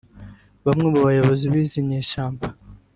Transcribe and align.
Bamwe 0.65 0.85
mu 0.93 0.99
bayobozi 1.07 1.45
b’izi 1.53 1.79
nyeshyamba 1.91 2.45